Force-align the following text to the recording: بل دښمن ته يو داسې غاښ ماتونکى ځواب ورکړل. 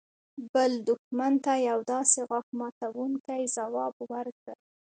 بل 0.53 0.71
دښمن 0.87 1.33
ته 1.45 1.53
يو 1.69 1.79
داسې 1.93 2.19
غاښ 2.29 2.47
ماتونکى 2.59 3.39
ځواب 3.55 3.93
ورکړل. 4.11 4.59